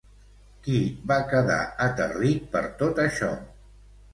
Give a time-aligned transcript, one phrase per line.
[0.67, 0.77] Qui
[1.11, 3.31] va quedar aterrit per tot això?